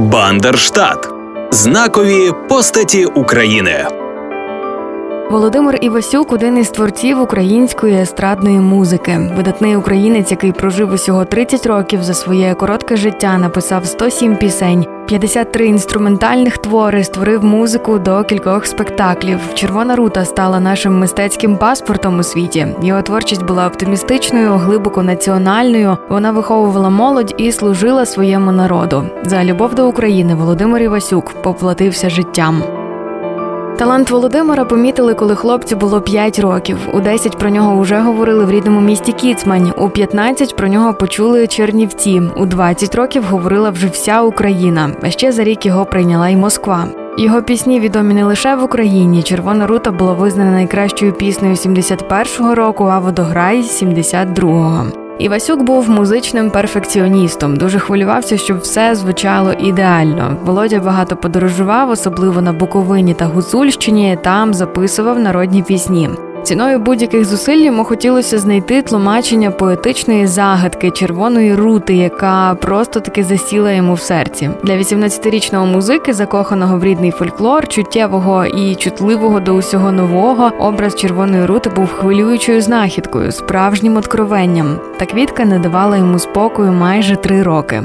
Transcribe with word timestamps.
Бандерштат 0.00 1.08
знакові 1.50 2.32
постаті 2.48 3.04
України. 3.04 3.86
Володимир 5.30 5.78
Івасюк 5.80 6.32
один 6.32 6.58
із 6.58 6.70
творців 6.70 7.20
української 7.20 7.94
естрадної 7.94 8.58
музики. 8.58 9.18
Видатний 9.36 9.76
українець, 9.76 10.30
який 10.30 10.52
прожив 10.52 10.92
усього 10.92 11.24
30 11.24 11.66
років 11.66 12.02
за 12.02 12.14
своє 12.14 12.54
коротке 12.54 12.96
життя, 12.96 13.38
написав 13.38 13.86
107 13.86 14.36
пісень, 14.36 14.86
53 15.06 15.66
інструментальних 15.66 16.58
твори, 16.58 17.04
створив 17.04 17.44
музику 17.44 17.98
до 17.98 18.24
кількох 18.24 18.66
спектаклів. 18.66 19.38
Червона 19.54 19.96
рута 19.96 20.24
стала 20.24 20.60
нашим 20.60 20.98
мистецьким 20.98 21.56
паспортом 21.56 22.18
у 22.18 22.22
світі. 22.22 22.66
Його 22.82 23.02
творчість 23.02 23.44
була 23.44 23.66
оптимістичною, 23.66 24.52
глибоко 24.52 25.02
національною. 25.02 25.96
Вона 26.08 26.32
виховувала 26.32 26.90
молодь 26.90 27.34
і 27.38 27.52
служила 27.52 28.06
своєму 28.06 28.52
народу. 28.52 29.04
За 29.22 29.44
любов 29.44 29.74
до 29.74 29.88
України 29.88 30.34
Володимир 30.34 30.82
Івасюк 30.82 31.42
поплатився 31.42 32.10
життям. 32.10 32.79
Талант 33.78 34.10
Володимира 34.10 34.64
помітили, 34.64 35.14
коли 35.14 35.36
хлопцю 35.36 35.76
було 35.76 36.00
5 36.00 36.38
років. 36.38 36.76
У 36.92 37.00
10 37.00 37.38
про 37.38 37.50
нього 37.50 37.80
вже 37.80 37.98
говорили 37.98 38.44
в 38.44 38.50
рідному 38.50 38.80
місті 38.80 39.12
Кіцмань. 39.12 39.72
У 39.78 39.88
15 39.88 40.56
про 40.56 40.68
нього 40.68 40.94
почули 40.94 41.46
Чернівці. 41.46 42.22
У 42.36 42.46
20 42.46 42.94
роких 42.94 43.22
говорила 43.22 43.70
вже 43.70 43.86
вся 43.86 44.22
Україна. 44.22 44.90
А 45.02 45.10
ще 45.10 45.32
за 45.32 45.44
рік 45.44 45.66
його 45.66 45.84
прийняла 45.84 46.28
й 46.28 46.36
Москва. 46.36 46.84
Його 47.18 47.42
пісні 47.42 47.80
відомі 47.80 48.14
не 48.14 48.24
лише 48.24 48.54
в 48.54 48.64
Україні. 48.64 49.22
Червона 49.22 49.66
рута 49.66 49.90
була 49.90 50.12
визнана 50.12 50.50
найкращою 50.50 51.12
піснею 51.12 51.54
71-го 51.54 52.54
року, 52.54 52.84
а 52.84 52.98
водограй 52.98 53.60
72-го. 53.60 54.99
Івасюк 55.20 55.62
був 55.62 55.90
музичним 55.90 56.50
перфекціоністом, 56.50 57.56
дуже 57.56 57.78
хвилювався, 57.78 58.36
щоб 58.36 58.58
все 58.58 58.94
звучало 58.94 59.52
ідеально. 59.52 60.36
Володя 60.44 60.78
багато 60.78 61.16
подорожував, 61.16 61.90
особливо 61.90 62.40
на 62.40 62.52
Буковині 62.52 63.14
та 63.14 63.24
Гуцульщині. 63.24 64.18
Там 64.22 64.54
записував 64.54 65.18
народні 65.18 65.62
пісні. 65.62 66.08
Ціною 66.42 66.78
будь-яких 66.78 67.24
зусиль 67.24 67.58
йому 67.64 67.84
хотілося 67.84 68.38
знайти 68.38 68.82
тлумачення 68.82 69.50
поетичної 69.50 70.26
загадки 70.26 70.90
червоної 70.90 71.54
рути, 71.54 71.94
яка 71.94 72.54
просто 72.54 73.00
таки 73.00 73.24
засіла 73.24 73.72
йому 73.72 73.94
в 73.94 74.00
серці. 74.00 74.50
Для 74.62 74.76
18-річного 74.76 75.66
музики, 75.66 76.12
закоханого 76.12 76.78
в 76.78 76.84
рідний 76.84 77.10
фольклор, 77.10 77.68
чуттєвого 77.68 78.44
і 78.44 78.74
чутливого 78.74 79.40
до 79.40 79.52
усього 79.52 79.92
нового, 79.92 80.50
образ 80.58 80.94
червоної 80.94 81.46
рути 81.46 81.70
був 81.70 81.92
хвилюючою 81.92 82.60
знахідкою, 82.60 83.32
справжнім 83.32 83.96
откровенням. 83.96 84.76
Та 84.98 85.06
квітка 85.06 85.44
не 85.44 85.58
давала 85.58 85.96
йому 85.96 86.18
спокою 86.18 86.72
майже 86.72 87.16
три 87.16 87.42
роки. 87.42 87.82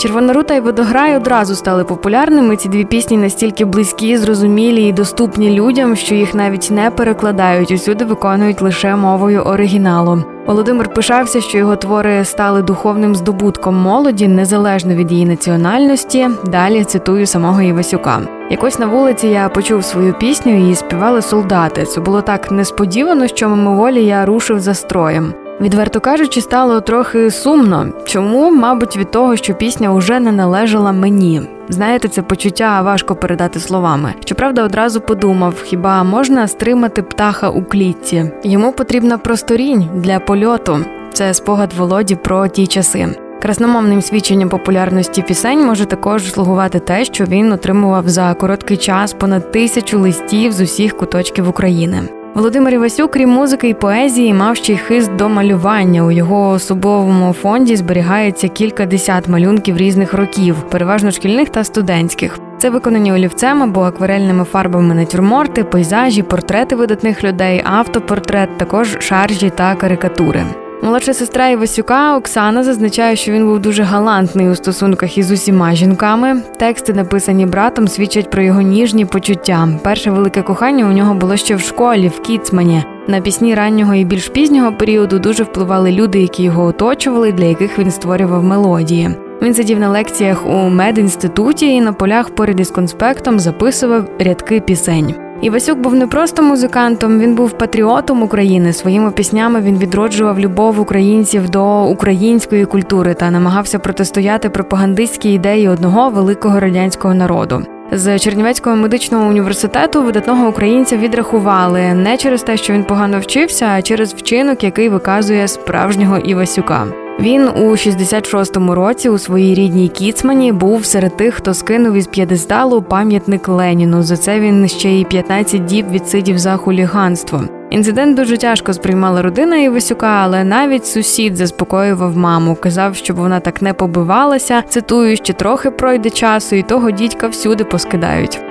Червона 0.00 0.32
рута 0.32 0.54
і 0.54 0.60
водограй 0.60 1.16
одразу 1.16 1.54
стали 1.54 1.84
популярними. 1.84 2.56
Ці 2.56 2.68
дві 2.68 2.84
пісні 2.84 3.16
настільки 3.16 3.64
близькі, 3.64 4.16
зрозумілі 4.16 4.82
і 4.82 4.92
доступні 4.92 5.50
людям, 5.50 5.96
що 5.96 6.14
їх 6.14 6.34
навіть 6.34 6.70
не 6.70 6.90
перекладають, 6.90 7.70
усюди 7.70 8.04
виконують 8.04 8.62
лише 8.62 8.96
мовою 8.96 9.42
оригіналу. 9.42 10.24
Володимир 10.46 10.94
пишався, 10.94 11.40
що 11.40 11.58
його 11.58 11.76
твори 11.76 12.24
стали 12.24 12.62
духовним 12.62 13.14
здобутком 13.14 13.76
молоді, 13.76 14.28
незалежно 14.28 14.94
від 14.94 15.12
її 15.12 15.26
національності. 15.26 16.28
Далі 16.46 16.84
цитую 16.84 17.26
самого 17.26 17.62
Івасюка. 17.62 18.20
Якось 18.50 18.78
на 18.78 18.86
вулиці 18.86 19.28
я 19.28 19.48
почув 19.48 19.84
свою 19.84 20.12
пісню 20.12 20.70
і 20.70 20.74
співали 20.74 21.22
солдати. 21.22 21.84
Це 21.84 22.00
було 22.00 22.22
так 22.22 22.50
несподівано, 22.50 23.28
що 23.28 23.48
мимоволі 23.48 24.04
я 24.04 24.26
рушив 24.26 24.60
за 24.60 24.74
строєм. 24.74 25.34
Відверто 25.60 26.00
кажучи, 26.00 26.40
стало 26.40 26.80
трохи 26.80 27.30
сумно. 27.30 27.86
Чому, 28.04 28.50
мабуть, 28.50 28.96
від 28.96 29.10
того, 29.10 29.36
що 29.36 29.54
пісня 29.54 29.92
уже 29.92 30.20
не 30.20 30.32
належала 30.32 30.92
мені. 30.92 31.42
Знаєте, 31.68 32.08
це 32.08 32.22
почуття 32.22 32.82
важко 32.82 33.14
передати 33.16 33.60
словами. 33.60 34.14
Щоправда, 34.24 34.64
одразу 34.64 35.00
подумав: 35.00 35.54
хіба 35.64 36.04
можна 36.04 36.48
стримати 36.48 37.02
птаха 37.02 37.50
у 37.50 37.62
клітці? 37.62 38.30
Йому 38.44 38.72
потрібна 38.72 39.18
просторінь 39.18 39.88
для 39.94 40.20
польоту. 40.20 40.84
Це 41.12 41.34
спогад 41.34 41.72
Володі 41.72 42.14
про 42.14 42.48
ті 42.48 42.66
часи. 42.66 43.08
Красномовним 43.42 44.02
свідченням 44.02 44.48
популярності 44.48 45.22
пісень 45.22 45.66
може 45.66 45.84
також 45.84 46.32
слугувати 46.32 46.78
те, 46.78 47.04
що 47.04 47.24
він 47.24 47.52
отримував 47.52 48.08
за 48.08 48.34
короткий 48.34 48.76
час 48.76 49.12
понад 49.12 49.52
тисячу 49.52 49.98
листів 49.98 50.52
з 50.52 50.60
усіх 50.60 50.96
куточків 50.96 51.48
України. 51.48 52.19
Володимир 52.34 52.74
Івасюк, 52.74 53.10
крім 53.10 53.30
музики 53.30 53.68
і 53.68 53.74
поезії, 53.74 54.34
мав 54.34 54.56
ще 54.56 54.72
й 54.72 54.76
хист 54.76 55.16
до 55.16 55.28
малювання. 55.28 56.04
У 56.04 56.10
його 56.10 56.50
особовому 56.50 57.32
фонді 57.32 57.76
зберігається 57.76 58.48
кілька 58.48 58.86
десят 58.86 59.28
малюнків 59.28 59.76
різних 59.76 60.14
років, 60.14 60.56
переважно 60.70 61.10
шкільних 61.10 61.48
та 61.48 61.64
студентських. 61.64 62.38
Це 62.58 62.70
виконані 62.70 63.12
олівцем 63.12 63.62
або 63.62 63.80
акварельними 63.80 64.44
фарбами 64.44 64.94
натюрморти, 64.94 65.64
пейзажі, 65.64 66.22
портрети 66.22 66.76
видатних 66.76 67.24
людей, 67.24 67.62
автопортрет, 67.64 68.58
також 68.58 68.96
шаржі 69.00 69.50
та 69.50 69.74
карикатури. 69.74 70.44
Молодша 70.82 71.14
сестра 71.14 71.48
Івасюка 71.48 72.16
Оксана 72.16 72.62
зазначає, 72.62 73.16
що 73.16 73.32
він 73.32 73.46
був 73.46 73.58
дуже 73.58 73.82
галантний 73.82 74.48
у 74.48 74.54
стосунках 74.54 75.18
із 75.18 75.30
усіма 75.30 75.74
жінками. 75.74 76.42
Тексти, 76.58 76.92
написані 76.92 77.46
братом, 77.46 77.88
свідчать 77.88 78.30
про 78.30 78.42
його 78.42 78.60
ніжні 78.60 79.04
почуття. 79.04 79.68
Перше 79.82 80.10
велике 80.10 80.42
кохання 80.42 80.86
у 80.86 80.92
нього 80.92 81.14
було 81.14 81.36
ще 81.36 81.54
в 81.54 81.60
школі, 81.60 82.08
в 82.08 82.22
Кіцмані. 82.22 82.84
На 83.08 83.20
пісні 83.20 83.54
раннього 83.54 83.94
і 83.94 84.04
більш 84.04 84.28
пізнього 84.28 84.72
періоду 84.72 85.18
дуже 85.18 85.42
впливали 85.42 85.92
люди, 85.92 86.20
які 86.20 86.42
його 86.42 86.64
оточували, 86.64 87.32
для 87.32 87.44
яких 87.44 87.78
він 87.78 87.90
створював 87.90 88.44
мелодії. 88.44 89.10
Він 89.42 89.54
сидів 89.54 89.80
на 89.80 89.88
лекціях 89.88 90.46
у 90.46 90.68
медінституті 90.68 91.66
і 91.66 91.80
на 91.80 91.92
полях 91.92 92.30
поряд 92.30 92.60
із 92.60 92.70
конспектом 92.70 93.40
записував 93.40 94.04
рядки 94.18 94.60
пісень. 94.60 95.14
Івасюк 95.42 95.78
був 95.78 95.94
не 95.94 96.06
просто 96.06 96.42
музикантом, 96.42 97.18
він 97.18 97.34
був 97.34 97.52
патріотом 97.52 98.22
України. 98.22 98.72
Своїми 98.72 99.10
піснями 99.10 99.60
він 99.60 99.78
відроджував 99.78 100.40
любов 100.40 100.80
українців 100.80 101.50
до 101.50 101.84
української 101.84 102.64
культури 102.64 103.14
та 103.14 103.30
намагався 103.30 103.78
протистояти 103.78 104.50
пропагандистській 104.50 105.32
ідеї 105.32 105.68
одного 105.68 106.10
великого 106.10 106.60
радянського 106.60 107.14
народу. 107.14 107.62
З 107.92 108.18
Чернівецького 108.18 108.76
медичного 108.76 109.28
університету 109.28 110.02
видатного 110.02 110.48
українця 110.48 110.96
відрахували 110.96 111.94
не 111.94 112.16
через 112.16 112.42
те, 112.42 112.56
що 112.56 112.72
він 112.72 112.84
погано 112.84 113.20
вчився, 113.20 113.66
а 113.66 113.82
через 113.82 114.14
вчинок, 114.14 114.64
який 114.64 114.88
виказує 114.88 115.48
справжнього 115.48 116.18
Івасюка. 116.18 116.86
Він 117.20 117.48
у 117.48 117.70
66-му 117.70 118.74
році 118.74 119.08
у 119.08 119.18
своїй 119.18 119.54
рідній 119.54 119.88
Кіцмані 119.88 120.52
був 120.52 120.84
серед 120.84 121.16
тих, 121.16 121.34
хто 121.34 121.54
скинув 121.54 121.94
із 121.94 122.06
п'єдесталу 122.06 122.82
пам'ятник 122.82 123.48
Леніну. 123.48 124.02
За 124.02 124.16
це 124.16 124.40
він 124.40 124.68
ще 124.68 124.90
й 124.90 125.04
15 125.04 125.64
діб 125.64 125.90
відсидів 125.90 126.38
за 126.38 126.56
хуліганство. 126.56 127.42
Інцидент 127.70 128.16
дуже 128.16 128.36
тяжко 128.36 128.72
сприймала 128.72 129.22
родина 129.22 129.56
Івасюка, 129.56 130.20
але 130.22 130.44
навіть 130.44 130.86
сусід 130.86 131.36
заспокоював 131.36 132.16
маму. 132.16 132.54
Казав, 132.54 132.96
щоб 132.96 133.16
вона 133.16 133.40
так 133.40 133.62
не 133.62 133.72
побивалася. 133.72 134.62
Цитую, 134.68 135.16
що 135.16 135.32
трохи 135.32 135.70
пройде 135.70 136.10
часу, 136.10 136.56
і 136.56 136.62
того 136.62 136.90
дідька 136.90 137.28
всюди 137.28 137.64
поскидають. 137.64 138.49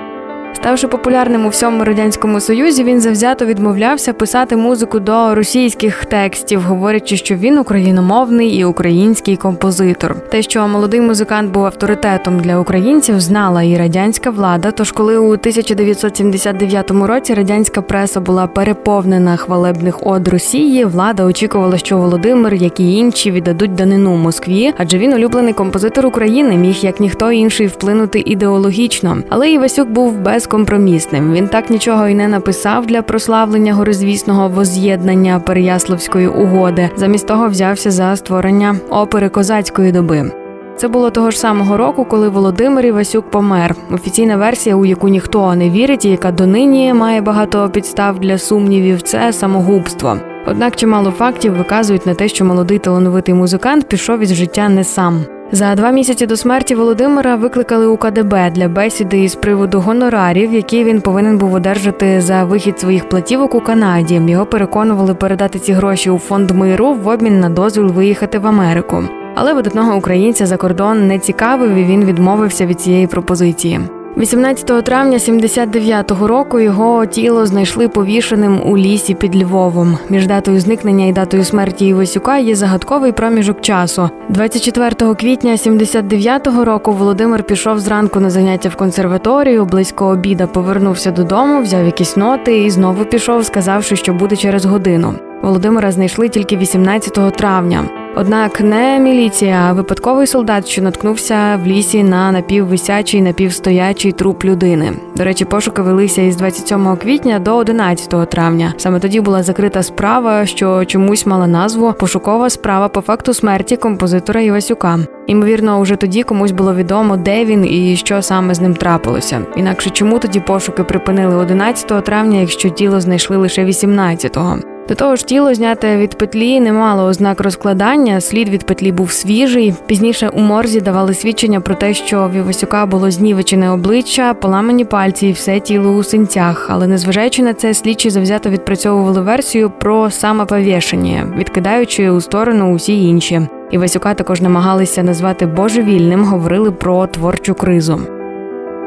Ставши 0.52 0.88
популярним 0.88 1.46
у 1.46 1.48
всьому 1.48 1.84
радянському 1.84 2.40
союзі, 2.40 2.84
він 2.84 3.00
завзято 3.00 3.46
відмовлявся 3.46 4.12
писати 4.12 4.56
музику 4.56 5.00
до 5.00 5.34
російських 5.34 6.04
текстів, 6.04 6.62
говорячи, 6.62 7.16
що 7.16 7.34
він 7.34 7.58
україномовний 7.58 8.48
і 8.48 8.64
український 8.64 9.36
композитор. 9.36 10.28
Те, 10.28 10.42
що 10.42 10.68
молодий 10.68 11.00
музикант 11.00 11.52
був 11.52 11.64
авторитетом 11.64 12.40
для 12.40 12.58
українців, 12.58 13.20
знала 13.20 13.62
і 13.62 13.76
радянська 13.76 14.30
влада. 14.30 14.70
Тож, 14.70 14.92
коли 14.92 15.18
у 15.18 15.30
1979 15.30 16.90
році 16.90 17.34
радянська 17.34 17.82
преса 17.82 18.20
була 18.20 18.46
переповнена 18.46 19.36
хвалебних 19.36 20.06
од 20.06 20.28
Росії, 20.28 20.84
влада 20.84 21.24
очікувала, 21.24 21.78
що 21.78 21.98
Володимир, 21.98 22.54
як 22.54 22.80
і 22.80 22.94
інші, 22.96 23.30
віддадуть 23.30 23.74
данину 23.74 24.16
Москві, 24.16 24.72
адже 24.78 24.98
він 24.98 25.12
улюблений 25.12 25.54
композитор 25.54 26.06
України, 26.06 26.56
міг 26.56 26.76
як 26.80 27.00
ніхто 27.00 27.32
інший 27.32 27.66
вплинути 27.66 28.22
ідеологічно. 28.26 29.18
Але 29.28 29.50
Івасюк 29.50 29.88
був 29.88 30.20
без 30.20 30.39
безкомпромісним. 30.40 31.32
Він 31.32 31.48
так 31.48 31.70
нічого 31.70 32.08
й 32.08 32.14
не 32.14 32.28
написав 32.28 32.86
для 32.86 33.02
прославлення 33.02 33.74
горизвісного 33.74 34.48
воз'єднання 34.48 35.40
Переяславської 35.40 36.28
угоди. 36.28 36.90
Замість 36.96 37.26
того 37.26 37.48
взявся 37.48 37.90
за 37.90 38.16
створення 38.16 38.76
опери 38.90 39.28
козацької 39.28 39.92
доби. 39.92 40.32
Це 40.76 40.88
було 40.88 41.10
того 41.10 41.30
ж 41.30 41.38
самого 41.38 41.76
року, 41.76 42.04
коли 42.04 42.28
Володимир 42.28 42.86
Івасюк 42.86 43.30
помер. 43.30 43.74
Офіційна 43.90 44.36
версія, 44.36 44.76
у 44.76 44.84
яку 44.84 45.08
ніхто 45.08 45.54
не 45.54 45.70
вірить, 45.70 46.04
і 46.04 46.10
яка 46.10 46.32
донині 46.32 46.94
має 46.94 47.20
багато 47.20 47.68
підстав 47.68 48.18
для 48.18 48.38
сумнівів. 48.38 49.02
Це 49.02 49.32
самогубство. 49.32 50.16
Однак 50.46 50.76
чимало 50.76 51.10
фактів 51.10 51.56
виказують 51.56 52.06
на 52.06 52.14
те, 52.14 52.28
що 52.28 52.44
молодий 52.44 52.78
талановитий 52.78 53.34
музикант 53.34 53.88
пішов 53.88 54.20
із 54.20 54.34
життя 54.34 54.68
не 54.68 54.84
сам. 54.84 55.24
За 55.52 55.74
два 55.74 55.90
місяці 55.90 56.26
до 56.26 56.36
смерті 56.36 56.74
Володимира 56.74 57.36
викликали 57.36 57.86
у 57.86 57.96
КДБ 57.96 58.50
для 58.50 58.68
бесіди 58.68 59.24
із 59.24 59.34
приводу 59.34 59.80
гонорарів, 59.80 60.54
які 60.54 60.84
він 60.84 61.00
повинен 61.00 61.38
був 61.38 61.54
одержати 61.54 62.20
за 62.20 62.44
вихід 62.44 62.80
своїх 62.80 63.08
платівок 63.08 63.54
у 63.54 63.60
Канаді. 63.60 64.22
Його 64.26 64.46
переконували 64.46 65.14
передати 65.14 65.58
ці 65.58 65.72
гроші 65.72 66.10
у 66.10 66.18
фонд 66.18 66.50
миру 66.50 66.94
в 66.94 67.08
обмін 67.08 67.40
на 67.40 67.48
дозвіл 67.48 67.86
виїхати 67.86 68.38
в 68.38 68.46
Америку. 68.46 69.04
Але 69.34 69.54
видатного 69.54 69.96
українця 69.96 70.46
за 70.46 70.56
кордон 70.56 71.06
не 71.06 71.18
цікавив, 71.18 71.74
і 71.74 71.84
він 71.84 72.04
відмовився 72.04 72.66
від 72.66 72.80
цієї 72.80 73.06
пропозиції. 73.06 73.80
18 74.20 74.84
травня 74.84 75.18
79-го 75.18 76.26
року 76.26 76.60
його 76.60 77.06
тіло 77.06 77.46
знайшли 77.46 77.88
повішеним 77.88 78.60
у 78.64 78.78
лісі 78.78 79.14
під 79.14 79.42
Львовом. 79.42 79.98
Між 80.08 80.26
датою 80.26 80.60
зникнення 80.60 81.06
і 81.06 81.12
датою 81.12 81.44
смерті 81.44 81.86
Івасюка 81.86 82.38
є 82.38 82.54
загадковий 82.54 83.12
проміжок 83.12 83.60
часу. 83.60 84.10
24 84.28 85.14
квітня 85.14 85.52
79-го 85.52 86.64
року 86.64 86.92
Володимир 86.92 87.42
пішов 87.42 87.78
зранку 87.78 88.20
на 88.20 88.30
заняття 88.30 88.68
в 88.68 88.76
консерваторію. 88.76 89.64
Близько 89.64 90.06
обіда 90.06 90.46
повернувся 90.46 91.10
додому, 91.10 91.62
взяв 91.62 91.84
якісь 91.86 92.16
ноти 92.16 92.64
і 92.64 92.70
знову 92.70 93.04
пішов, 93.04 93.44
сказавши, 93.44 93.96
що 93.96 94.12
буде 94.14 94.36
через 94.36 94.64
годину. 94.64 95.14
Володимира 95.42 95.92
знайшли 95.92 96.28
тільки 96.28 96.56
18 96.56 97.36
травня. 97.36 97.99
Однак 98.20 98.60
не 98.60 98.98
міліція, 98.98 99.66
а 99.68 99.72
випадковий 99.72 100.26
солдат, 100.26 100.68
що 100.68 100.82
наткнувся 100.82 101.60
в 101.64 101.66
лісі 101.66 102.02
на 102.02 102.32
напіввисячий, 102.32 103.22
напівстоячий 103.22 104.12
труп 104.12 104.44
людини. 104.44 104.92
До 105.16 105.24
речі, 105.24 105.44
пошуки 105.44 105.82
велися 105.82 106.22
із 106.22 106.36
27 106.36 106.96
квітня 106.96 107.38
до 107.38 107.56
11 107.56 108.30
травня. 108.30 108.74
Саме 108.76 109.00
тоді 109.00 109.20
була 109.20 109.42
закрита 109.42 109.82
справа, 109.82 110.46
що 110.46 110.84
чомусь 110.84 111.26
мала 111.26 111.46
назву 111.46 111.92
пошукова 111.92 112.50
справа 112.50 112.88
по 112.88 113.00
факту 113.00 113.34
смерті 113.34 113.76
композитора 113.76 114.40
Івасюка. 114.40 114.98
Ймовірно, 115.26 115.78
уже 115.78 115.96
тоді 115.96 116.22
комусь 116.22 116.52
було 116.52 116.74
відомо, 116.74 117.16
де 117.16 117.44
він 117.44 117.64
і 117.64 117.96
що 117.96 118.22
саме 118.22 118.54
з 118.54 118.60
ним 118.60 118.74
трапилося. 118.74 119.42
Інакше 119.56 119.90
чому 119.90 120.18
тоді 120.18 120.40
пошуки 120.40 120.84
припинили 120.84 121.36
11 121.36 122.04
травня, 122.04 122.40
якщо 122.40 122.68
тіло 122.68 123.00
знайшли 123.00 123.36
лише 123.36 123.64
18-го? 123.64 124.58
До 124.88 124.94
того 124.94 125.16
ж, 125.16 125.26
тіло 125.26 125.54
зняте 125.54 125.96
від 125.96 126.18
петлі 126.18 126.60
не 126.60 126.72
мало 126.72 127.04
ознак 127.04 127.40
розкладання. 127.40 128.20
Слід 128.20 128.48
від 128.48 128.66
петлі 128.66 128.92
був 128.92 129.12
свіжий. 129.12 129.74
Пізніше 129.86 130.28
у 130.28 130.40
морзі 130.40 130.80
давали 130.80 131.14
свідчення 131.14 131.60
про 131.60 131.74
те, 131.74 131.94
що 131.94 132.28
в 132.32 132.34
Івасюка 132.34 132.86
було 132.86 133.10
знівечене 133.10 133.70
обличчя, 133.70 134.34
поламані 134.34 134.84
пальці 134.84 135.26
і 135.26 135.32
все 135.32 135.60
тіло 135.60 135.90
у 135.90 136.02
синцях. 136.02 136.66
Але 136.70 136.86
незважаючи 136.86 137.42
на 137.42 137.54
це, 137.54 137.74
слідчі 137.74 138.10
завзято 138.10 138.50
відпрацьовували 138.50 139.20
версію 139.20 139.70
про 139.80 140.10
самоповішення, 140.10 141.34
відкидаючи 141.36 142.10
у 142.10 142.20
сторону 142.20 142.74
усі 142.74 143.02
інші. 143.04 143.40
Івасюка 143.70 144.14
також 144.14 144.40
намагалися 144.40 145.02
назвати 145.02 145.46
божевільним, 145.46 146.24
говорили 146.24 146.70
про 146.70 147.06
творчу 147.06 147.54
кризу. 147.54 148.19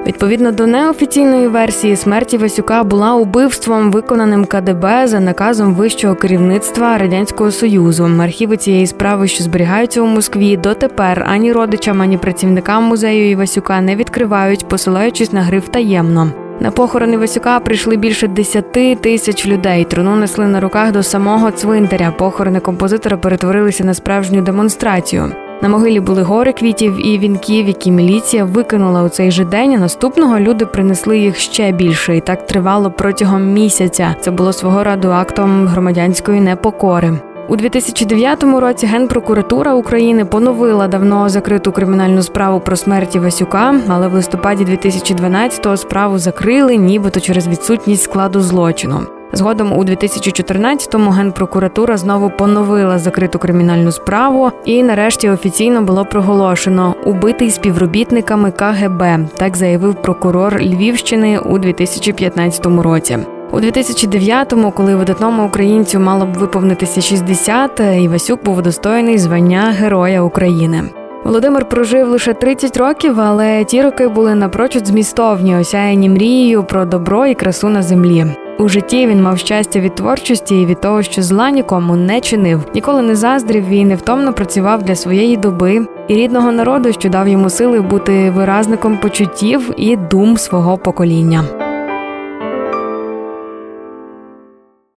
Відповідно 0.07 0.51
до 0.51 0.67
неофіційної 0.67 1.47
версії, 1.47 1.95
смерті 1.95 2.37
Васюка 2.37 2.83
була 2.83 3.13
убивством, 3.13 3.91
виконаним 3.91 4.45
КДБ 4.45 5.07
за 5.07 5.19
наказом 5.19 5.73
вищого 5.73 6.15
керівництва 6.15 6.97
радянського 6.97 7.51
союзу. 7.51 8.11
Архіви 8.21 8.57
цієї 8.57 8.87
справи, 8.87 9.27
що 9.27 9.43
зберігаються 9.43 10.01
у 10.01 10.05
Москві, 10.05 10.57
дотепер 10.57 11.25
ані 11.29 11.51
родичам, 11.51 12.01
ані 12.01 12.17
працівникам 12.17 12.83
музею 12.83 13.31
Івасюка 13.31 13.81
не 13.81 13.95
відкривають, 13.95 14.67
посилаючись 14.67 15.33
на 15.33 15.41
гриф 15.41 15.69
таємно. 15.69 16.31
На 16.59 16.71
похорони 16.71 17.17
Васюка 17.17 17.59
прийшли 17.59 17.95
більше 17.95 18.27
10 18.27 19.01
тисяч 19.01 19.47
людей. 19.47 19.83
Труну 19.83 20.15
несли 20.15 20.47
на 20.47 20.59
руках 20.59 20.91
до 20.91 21.03
самого 21.03 21.51
цвинтаря. 21.51 22.11
Похорони 22.11 22.59
композитора 22.59 23.17
перетворилися 23.17 23.83
на 23.83 23.93
справжню 23.93 24.41
демонстрацію. 24.41 25.31
На 25.63 25.69
могилі 25.69 25.99
були 25.99 26.23
гори 26.23 26.53
квітів 26.53 27.07
і 27.07 27.19
вінків, 27.19 27.67
які 27.67 27.91
міліція 27.91 28.45
викинула 28.45 29.03
у 29.03 29.09
цей 29.09 29.31
же 29.31 29.45
день. 29.45 29.71
Наступного 29.79 30.39
люди 30.39 30.65
принесли 30.65 31.19
їх 31.19 31.37
ще 31.37 31.71
більше, 31.71 32.17
і 32.17 32.21
так 32.21 32.45
тривало 32.45 32.91
протягом 32.91 33.53
місяця. 33.53 34.15
Це 34.19 34.31
було 34.31 34.53
свого 34.53 34.83
роду 34.83 35.11
актом 35.11 35.67
громадянської 35.67 36.41
непокори. 36.41 37.19
У 37.47 37.55
2009 37.55 38.43
році 38.43 38.85
Генпрокуратура 38.85 39.73
України 39.73 40.25
поновила 40.25 40.87
давно 40.87 41.29
закриту 41.29 41.71
кримінальну 41.71 42.23
справу 42.23 42.59
про 42.59 42.75
смерті 42.75 43.19
Васюка, 43.19 43.75
але 43.87 44.07
в 44.07 44.13
листопаді 44.13 44.65
2012-го 44.65 45.77
справу 45.77 46.17
закрили, 46.17 46.75
нібито 46.75 47.19
через 47.19 47.47
відсутність 47.47 48.03
складу 48.03 48.41
злочину. 48.41 48.99
Згодом 49.33 49.77
у 49.77 49.83
2014-му 49.83 51.11
генпрокуратура 51.11 51.97
знову 51.97 52.29
поновила 52.29 52.97
закриту 52.97 53.39
кримінальну 53.39 53.91
справу, 53.91 54.51
і 54.65 54.83
нарешті 54.83 55.29
офіційно 55.29 55.81
було 55.81 56.05
проголошено 56.05 56.95
убитий 57.05 57.51
співробітниками 57.51 58.51
КГБ. 58.51 59.19
Так 59.37 59.57
заявив 59.57 59.95
прокурор 59.95 60.61
Львівщини 60.61 61.39
у 61.39 61.59
2015 61.59 62.65
році. 62.65 63.17
У 63.53 63.59
2009-му, 63.59 64.71
коли 64.71 64.95
видатному 64.95 65.45
українцю 65.45 65.99
мало 65.99 66.25
б 66.25 66.33
виповнитися 66.33 67.01
60, 67.01 67.81
Івасюк 67.99 68.43
був 68.43 68.57
удостоєний 68.57 69.17
звання 69.17 69.61
Героя 69.61 70.21
України. 70.21 70.83
Володимир 71.23 71.69
прожив 71.69 72.07
лише 72.07 72.33
30 72.33 72.77
років, 72.77 73.19
але 73.19 73.63
ті 73.63 73.81
роки 73.81 74.07
були 74.07 74.35
напрочуд 74.35 74.87
змістовні, 74.87 75.55
осяяні 75.55 76.09
мрією 76.09 76.63
про 76.63 76.85
добро 76.85 77.25
і 77.25 77.35
красу 77.35 77.69
на 77.69 77.81
землі. 77.81 78.25
У 78.59 78.69
житті 78.69 79.07
він 79.07 79.21
мав 79.21 79.37
щастя 79.37 79.79
від 79.79 79.95
творчості 79.95 80.61
і 80.61 80.65
від 80.65 80.81
того, 80.81 81.03
що 81.03 81.21
зла 81.21 81.49
нікому 81.49 81.95
не 81.95 82.21
чинив, 82.21 82.59
ніколи 82.73 83.01
не 83.01 83.15
заздрів 83.15 83.69
і 83.69 83.85
невтомно 83.85 84.33
працював 84.33 84.83
для 84.83 84.95
своєї 84.95 85.37
доби 85.37 85.87
і 86.07 86.15
рідного 86.15 86.51
народу, 86.51 86.93
що 86.93 87.09
дав 87.09 87.27
йому 87.27 87.49
сили 87.49 87.81
бути 87.81 88.29
виразником 88.29 88.97
почуттів 88.97 89.71
і 89.77 89.95
дум 89.95 90.37
свого 90.37 90.77
покоління. 90.77 91.62